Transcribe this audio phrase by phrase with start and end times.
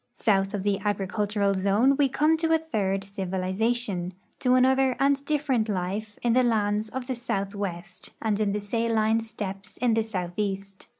[0.15, 5.69] South of the agricultural zone we come to a third civilization, to another and different
[5.69, 10.87] life, in the lands of the southwest and in the saline steppes in the southeast.